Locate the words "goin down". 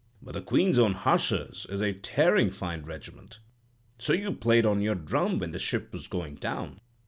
6.07-6.81